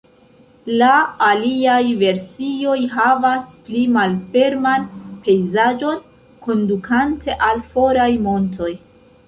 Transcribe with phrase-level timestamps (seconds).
[0.81, 0.93] La
[1.25, 4.89] aliaj versioj havas pli malferman
[5.29, 6.03] pejzaĝon,
[6.49, 8.75] kondukante al foraj montoj.